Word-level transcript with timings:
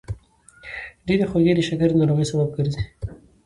ډېرې 1.05 1.25
خوږې 1.29 1.53
د 1.55 1.59
شکرې 1.67 1.95
ناروغۍ 1.99 2.25
سبب 2.31 2.49
ګرځي. 2.57 2.81